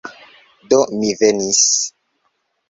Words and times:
Do, 0.71 0.79
mi 1.01 1.11
venis... 1.19 1.61